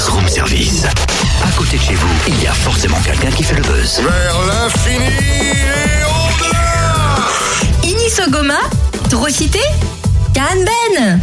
Buzz 0.00 0.08
Room 0.08 0.28
Service. 0.28 0.84
À 1.44 1.50
côté 1.58 1.76
de 1.76 1.82
chez 1.82 1.92
vous, 1.94 2.08
il 2.26 2.42
y 2.42 2.46
a 2.46 2.54
forcément 2.54 2.98
quelqu'un 3.04 3.30
qui 3.30 3.42
fait 3.42 3.56
le 3.56 3.60
buzz. 3.60 4.00
Vers 4.00 4.34
l'infini 4.46 5.04
et 5.04 6.04
au-delà 6.06 7.26
Inisogoma 7.82 8.60
Drocité 9.10 9.60
Canben 10.32 11.20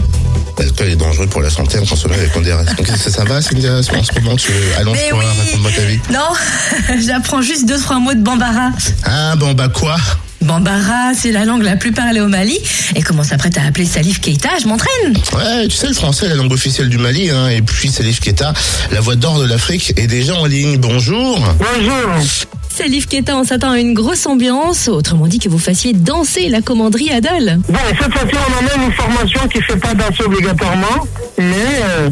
L'alcool 0.60 0.90
est 0.90 0.96
dangereux 0.96 1.26
pour 1.26 1.42
la 1.42 1.50
santé 1.50 1.79
en 1.79 1.86
consommant 1.88 2.13
avec 2.13 2.36
modération. 2.36 2.76
Que 2.76 2.96
ça 2.96 3.24
va, 3.24 3.42
Cynthia, 3.42 3.78
en 3.78 3.82
ce 3.82 4.19
moment 4.19 4.35
tu 4.35 4.51
allonge 4.78 4.96
Mais 4.96 5.09
toi, 5.09 5.23
oui. 5.23 5.25
raconte-moi 5.25 5.71
ta 5.75 5.81
vie. 5.81 5.99
Non, 6.12 6.99
j'apprends 7.03 7.41
juste 7.41 7.65
deux, 7.67 7.79
trois 7.79 7.97
mots 7.97 8.13
de 8.13 8.21
Bambara. 8.21 8.69
Ah 9.05 9.35
bon 9.37 9.53
bah 9.53 9.69
quoi? 9.69 9.96
Bambara, 10.42 11.13
c'est 11.15 11.31
la 11.31 11.46
langue 11.46 11.63
la 11.63 11.76
plus 11.76 11.92
parlée 11.92 12.22
au 12.22 12.28
Mali. 12.28 12.58
Et 12.96 13.01
comment 13.01 13.24
s'apprête 13.24 13.58
à 13.58 13.63
appeler 13.65 13.86
Salif 13.86 14.22
Keita 14.22 14.49
Je 14.62 14.67
m'entraîne. 14.67 15.13
Ouais, 15.33 15.67
tu 15.67 15.76
sais, 15.76 15.87
le 15.87 15.94
français 15.94 16.27
est 16.27 16.30
la 16.30 16.36
langue 16.36 16.52
officielle 16.54 16.90
du 16.90 16.98
Mali, 16.98 17.30
hein, 17.30 17.49
et 17.49 17.62
puis 17.62 17.90
Salif 17.90 18.20
Keita, 18.20 18.54
la 18.91 19.02
voix 19.02 19.16
d'or 19.16 19.40
de 19.40 19.45
l'Afrique, 19.45 19.94
est 19.98 20.08
déjà 20.08 20.36
en 20.36 20.46
ligne. 20.46 20.77
Bonjour. 20.77 21.40
Bonjour. 21.58 22.23
Salif 22.70 23.08
Keita, 23.08 23.36
on 23.36 23.44
s'attend 23.44 23.72
à 23.72 23.80
une 23.80 23.96
grosse 23.96 24.27
ambiance. 24.27 24.88
Autrement 24.88 25.26
dit 25.27 25.40
que 25.40 25.50
vous 25.50 25.58
fassiez 25.58 25.94
danser 25.94 26.48
la 26.49 26.62
commanderie 26.62 27.10
Adol. 27.10 27.60
Bon, 27.68 27.80
cette 27.99 28.13
fois-ci, 28.13 28.35
on 28.35 28.58
a 28.58 28.62
même 28.62 28.88
une 28.88 28.94
formation 28.94 29.48
qui 29.48 29.58
ne 29.58 29.63
fait 29.63 29.77
pas 29.77 29.96
danser 29.96 30.24
obligatoirement, 30.24 31.08
mais 31.40 31.82
euh, 31.82 32.10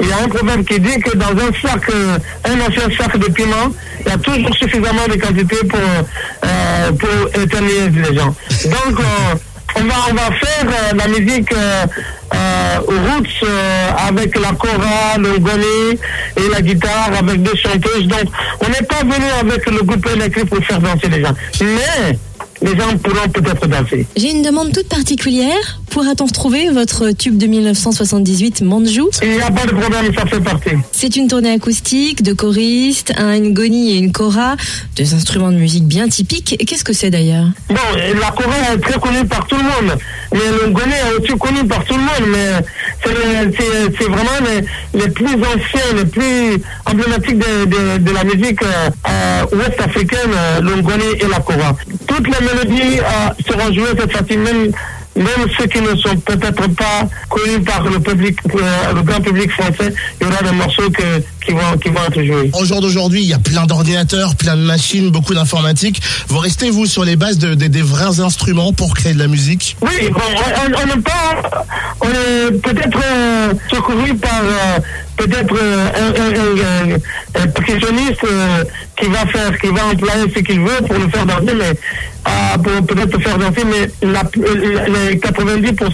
il 0.00 0.06
y 0.06 0.12
a 0.12 0.18
un 0.22 0.28
proverbe 0.28 0.64
qui 0.64 0.78
dit 0.78 1.00
que 1.00 1.16
dans 1.16 1.30
un 1.30 1.50
sac, 1.60 1.82
euh, 1.90 2.18
un 2.44 2.60
ancien 2.60 2.88
sac 2.96 3.18
de 3.18 3.26
piment, 3.32 3.74
il 4.04 4.08
y 4.08 4.12
a 4.12 4.18
toujours 4.18 4.54
suffisamment 4.54 5.08
de 5.08 5.14
quantité 5.20 5.56
pour, 5.68 5.80
euh, 5.80 6.55
pour 6.98 7.42
éternuer 7.42 7.88
les 7.90 8.16
gens. 8.16 8.34
Donc, 8.64 9.00
euh, 9.00 9.34
on, 9.78 9.84
va, 9.84 9.94
on 10.10 10.14
va 10.14 10.22
faire 10.36 10.66
euh, 10.66 10.94
la 10.96 11.08
musique 11.08 11.52
euh, 11.52 11.86
euh, 12.34 12.78
roots 12.86 13.26
euh, 13.44 13.90
avec 14.08 14.38
la 14.38 14.52
cora, 14.52 15.18
le 15.18 15.38
ngoni 15.38 15.98
et 16.36 16.48
la 16.52 16.60
guitare 16.62 17.10
avec 17.18 17.42
deux 17.42 17.54
chanteuses. 17.56 18.06
Donc, 18.06 18.24
on 18.60 18.68
n'est 18.68 18.86
pas 18.86 19.00
venu 19.00 19.26
avec 19.40 19.66
le 19.70 19.82
groupe 19.82 20.06
électrique 20.14 20.48
pour 20.48 20.64
faire 20.64 20.80
danser 20.80 21.08
les 21.08 21.22
gens. 21.22 21.34
Mais 21.60 22.18
les 22.62 22.70
gens 22.70 22.96
pourront 23.02 23.28
peut-être 23.28 23.66
danser. 23.66 24.06
J'ai 24.16 24.30
une 24.30 24.42
demande 24.42 24.72
toute 24.72 24.88
particulière. 24.88 25.80
Pourra-t-on 25.90 26.26
retrouver 26.26 26.68
votre 26.70 27.10
tube 27.12 27.38
de 27.38 27.46
1978 27.46 28.60
Manjou 28.62 29.08
Il 29.22 29.30
n'y 29.30 29.40
a 29.40 29.50
pas 29.50 29.64
de 29.66 29.72
problème, 29.72 30.12
ça 30.14 30.26
fait 30.26 30.40
partie. 30.40 30.70
C'est 30.92 31.16
une 31.16 31.28
tournée 31.28 31.52
acoustique, 31.52 32.22
de 32.22 32.32
choristes, 32.32 33.12
un 33.16 33.38
ngoni 33.38 33.92
et 33.92 33.98
une 33.98 34.12
kora, 34.12 34.56
deux 34.96 35.14
instruments 35.14 35.52
de 35.52 35.56
musique 35.56 35.84
bien 35.84 36.08
typiques. 36.08 36.56
Qu'est-ce 36.66 36.84
que 36.84 36.92
c'est 36.92 37.10
d'ailleurs? 37.10 37.46
Bon, 37.68 37.76
la 37.94 38.30
Corée 38.30 38.74
est 38.74 38.78
très 38.78 39.00
connue 39.00 39.24
par 39.26 39.46
tout 39.46 39.56
le 39.56 39.62
monde, 39.62 39.98
mais 40.32 40.40
le 40.60 40.68
Ngoni 40.70 40.92
est 40.92 41.22
aussi 41.22 41.38
connu 41.38 41.64
par 41.66 41.84
tout 41.84 41.94
le 41.94 42.00
monde, 42.00 42.30
mais 42.32 42.66
c'est 43.06 43.14
le- 43.14 43.94
c'est- 43.98 44.04
vraiment 44.08 44.62
les, 44.94 45.08
plus 45.10 45.34
anciens, 45.34 45.92
les 45.96 46.04
plus 46.04 46.62
emblématiques 46.86 47.38
de, 47.38 48.12
la 48.12 48.24
musique 48.24 48.62
euh, 48.62 48.90
euh, 49.08 49.56
ouest 49.56 49.80
africaine, 49.80 50.30
euh, 50.34 50.60
Ngoni 50.60 51.04
et 51.20 51.26
la 51.30 51.40
Kora. 51.40 51.76
Toutes 52.06 52.26
les 52.26 52.46
mélodies 52.46 52.98
euh, 53.00 53.42
seront 53.48 53.72
jouées 53.72 53.94
cette 53.98 54.12
fois-ci, 54.12 54.36
même 54.36 54.72
même 55.16 55.46
ceux 55.58 55.66
qui 55.66 55.80
ne 55.80 55.96
sont 55.96 56.16
peut-être 56.16 56.66
pas 56.74 57.08
connus 57.28 57.60
par 57.64 57.82
le 57.84 57.98
public, 58.00 58.38
euh, 58.54 58.92
le 58.94 59.02
grand 59.02 59.20
public 59.20 59.50
français, 59.50 59.92
il 60.20 60.26
y 60.26 60.30
aura 60.30 60.42
des 60.42 60.52
morceaux 60.56 60.90
que, 60.90 61.22
qui, 61.44 61.52
vont, 61.52 61.76
qui 61.82 61.88
vont 61.88 62.04
être 62.06 62.22
joués. 62.22 62.50
Au 62.52 62.64
jour 62.64 62.80
d'aujourd'hui, 62.80 63.22
il 63.22 63.28
y 63.28 63.34
a 63.34 63.38
plein 63.38 63.64
d'ordinateurs, 63.66 64.34
plein 64.36 64.56
de 64.56 64.62
machines, 64.62 65.10
beaucoup 65.10 65.34
d'informatique. 65.34 66.00
Vous 66.28 66.38
restez, 66.38 66.70
vous, 66.70 66.86
sur 66.86 67.04
les 67.04 67.16
bases 67.16 67.38
de, 67.38 67.54
des- 67.54 67.68
des 67.68 67.82
vrais 67.82 68.20
instruments 68.20 68.72
pour 68.72 68.94
créer 68.94 69.14
de 69.14 69.18
la 69.18 69.28
musique? 69.28 69.76
Oui, 69.82 70.10
bon, 70.10 70.20
on 70.20 70.66
on 70.82 70.86
n'est 70.96 71.02
pas, 71.02 71.66
on 72.02 72.08
est 72.08 72.50
peut-être 72.60 72.98
euh, 73.04 73.52
secouru 73.70 74.14
par 74.16 74.40
euh, 74.42 74.78
peut-être 75.16 75.54
euh, 75.54 75.88
un, 75.96 76.90
un, 76.90 76.92
un, 76.92 77.42
un 77.42 77.46
percussionniste 77.48 78.24
euh, 78.24 78.64
qui 79.00 79.06
va 79.06 79.26
faire, 79.26 79.58
qui 79.58 79.68
va 79.68 79.86
employer 79.86 80.32
ce 80.34 80.40
qu'il 80.40 80.60
veut 80.60 80.82
pour 80.86 80.96
le 80.98 81.08
faire 81.08 81.24
danser, 81.26 81.54
mais 81.56 81.72
euh, 82.28 82.58
pour 82.58 82.86
peut-être 82.86 83.20
faire 83.20 83.38
danser, 83.38 83.62
mais 83.64 84.08
la, 84.08 84.20
euh, 84.38 85.08
les 85.10 85.16
90%, 85.18 85.92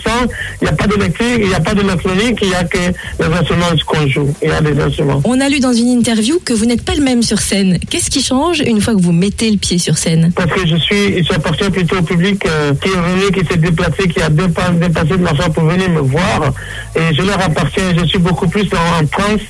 il 0.61 0.65
n'y 0.65 0.69
a 0.69 0.73
pas 0.73 0.87
d'électrique, 0.87 1.39
il 1.39 1.49
n'y 1.49 1.55
a 1.55 1.61
pas 1.61 1.75
d'électronique, 1.75 2.39
il 2.43 2.49
n'y 2.49 2.55
a 2.55 2.65
que 2.65 2.79
les 2.79 3.27
instruments 3.27 3.67
qu'on 3.87 4.07
joue. 4.09 4.35
Il 4.43 4.49
y 4.49 4.53
a 4.53 4.61
des 4.61 4.81
instruments. 4.81 5.21
On 5.25 5.41
a 5.41 5.49
lu 5.49 5.61
dans 5.61 5.73
une 5.73 5.89
interview 5.89 6.41
que 6.45 6.53
vous 6.53 6.65
n'êtes 6.67 6.85
pas 6.85 6.95
le 6.95 7.03
même 7.03 7.23
sur 7.23 7.41
scène. 7.41 7.79
Qu'est-ce 7.91 8.11
qui 8.11 8.23
change 8.23 8.61
une 8.61 8.81
fois 8.81 8.95
que 8.95 9.01
vous 9.03 9.13
mettez 9.13 9.51
le 9.51 9.59
pied 9.59 9.79
sur 9.79 9.99
scène? 9.99 10.33
Parce 10.35 10.51
que 10.53 10.67
je 10.67 10.77
suis, 10.77 11.25
j'appartiens 11.25 11.71
plutôt 11.71 11.97
au 11.99 12.03
public 12.03 12.45
euh, 12.47 12.73
qui 12.81 12.89
est 12.89 12.93
venu, 12.93 13.31
qui 13.33 13.47
s'est 13.47 13.59
déplacé, 13.59 14.09
qui 14.09 14.21
a 14.23 14.29
dépa- 14.31 14.79
dépassé 14.79 15.17
de 15.19 15.25
l'argent 15.25 15.51
pour 15.51 15.65
venir 15.65 15.91
me 15.91 16.01
voir. 16.01 16.53
Et 16.97 17.15
je 17.15 17.23
leur 17.23 17.41
appartiens, 17.43 17.85
je 17.99 18.07
suis 18.07 18.19
beaucoup 18.19 18.49
plus 18.49 18.69
en, 18.73 19.03
en 19.03 19.07
transe 19.07 19.41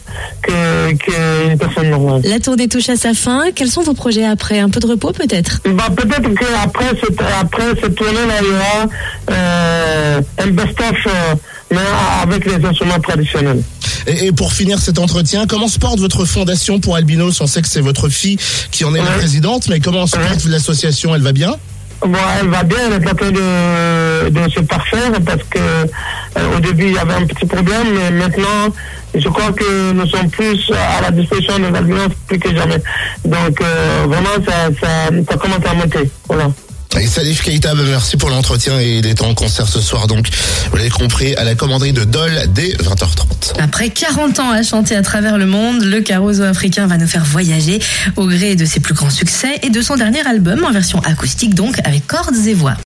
que, 0.42 0.92
qu'une 0.94 1.58
personne 1.58 1.90
normale. 1.90 2.22
La 2.24 2.40
tournée 2.40 2.68
touche 2.68 2.88
à 2.88 2.96
sa 2.96 3.14
fin. 3.14 3.44
Quels 3.54 3.68
sont 3.70 3.82
vos 3.82 3.94
projets 3.94 4.24
après? 4.24 4.58
Un 4.58 4.68
peu 4.70 4.80
de 4.80 4.86
repos 4.86 5.12
peut-être? 5.12 5.60
Bah, 5.64 5.86
peut-être 5.94 6.28
qu'après 6.34 6.71
cette, 7.00 7.20
après 7.40 7.64
cette 7.80 7.94
tournée-là, 7.94 8.34
il 8.40 8.46
y 8.46 8.50
aura 8.50 8.86
euh, 9.30 10.20
un 10.38 10.46
best-of, 10.48 10.96
euh, 11.06 11.34
mais 11.70 11.78
avec 12.22 12.44
les 12.44 12.64
instruments 12.64 13.00
traditionnels. 13.00 13.62
et, 14.06 14.26
et 14.26 14.32
pour 14.32 14.52
finir 14.52 14.78
cet 14.78 14.98
entretien, 14.98 15.46
comment 15.46 15.68
se 15.68 15.78
porte 15.78 15.98
votre 16.00 16.24
fondation 16.24 16.80
pour 16.80 16.96
albinos? 16.96 17.40
On 17.40 17.46
sait 17.46 17.62
que 17.62 17.68
c'est 17.68 17.80
votre 17.80 18.08
fille 18.08 18.38
qui 18.70 18.84
en 18.84 18.94
est 18.94 19.02
la 19.02 19.12
présidente, 19.12 19.68
mais 19.68 19.80
comment 19.80 20.06
se 20.06 20.16
Ouais. 20.16 20.26
porte 20.26 20.44
l'association? 20.46 21.14
Elle 21.14 21.22
va 21.22 21.32
bien? 21.32 21.54
Bon, 22.04 22.18
elle 22.40 22.48
va 22.48 22.64
bien, 22.64 22.78
elle 22.88 23.00
est 23.02 23.08
en 23.10 23.14
train 23.14 23.30
de, 23.30 24.28
de 24.30 24.50
se 24.50 24.60
parfaire 24.60 25.12
parce 25.24 25.42
que 25.48 25.58
euh, 25.58 25.84
au 26.36 26.60
début 26.60 26.86
il 26.86 26.94
y 26.94 26.98
avait 26.98 27.14
un 27.14 27.26
petit 27.26 27.46
problème, 27.46 27.86
mais 27.94 28.10
maintenant 28.10 28.72
je 29.14 29.28
crois 29.28 29.52
que 29.52 29.92
nous 29.92 30.06
sommes 30.06 30.30
plus 30.30 30.70
à 30.70 31.02
la 31.02 31.10
disposition 31.10 31.58
des 31.58 31.76
albinos 31.76 32.08
plus 32.26 32.38
que 32.38 32.54
jamais. 32.54 32.82
Donc 33.24 33.60
euh, 33.60 34.04
vraiment 34.06 34.44
ça, 34.46 34.68
ça, 34.80 35.10
ça 35.28 35.36
commence 35.36 35.66
à 35.66 35.74
monter. 35.74 36.10
Voilà. 36.28 36.50
Et 37.00 37.06
Salif 37.06 37.42
Keita, 37.42 37.74
merci 37.74 38.16
pour 38.16 38.28
l'entretien 38.28 38.78
et 38.78 38.98
il 38.98 39.06
est 39.06 39.22
en 39.22 39.34
concert 39.34 39.66
ce 39.66 39.80
soir, 39.80 40.06
donc 40.06 40.26
vous 40.70 40.76
l'avez 40.76 40.90
compris, 40.90 41.34
à 41.36 41.44
la 41.44 41.54
commanderie 41.54 41.92
de 41.92 42.04
Dole 42.04 42.48
dès 42.48 42.74
20h30. 42.74 43.58
Après 43.58 43.88
40 43.88 44.38
ans 44.40 44.50
à 44.50 44.62
chanter 44.62 44.94
à 44.94 45.02
travers 45.02 45.38
le 45.38 45.46
monde, 45.46 45.82
le 45.82 46.02
Carozo 46.02 46.42
africain 46.42 46.86
va 46.86 46.98
nous 46.98 47.06
faire 47.06 47.24
voyager 47.24 47.78
au 48.16 48.26
gré 48.26 48.56
de 48.56 48.66
ses 48.66 48.80
plus 48.80 48.94
grands 48.94 49.10
succès 49.10 49.58
et 49.62 49.70
de 49.70 49.80
son 49.80 49.96
dernier 49.96 50.26
album 50.26 50.64
en 50.64 50.70
version 50.70 51.00
acoustique 51.00 51.54
donc 51.54 51.78
avec 51.84 52.06
cordes 52.06 52.36
et 52.46 52.54
voix. 52.54 52.76